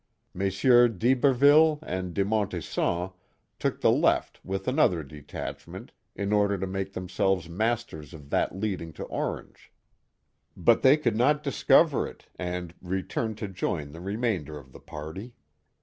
[0.33, 3.11] Messieurs d* Iberville and de Montesson
[3.59, 8.93] took the left with another detachment in order to make themselves masters of that leading
[8.93, 9.71] to Orange.
[10.57, 15.33] But they could not discover it, and returned to join the remainder of the party.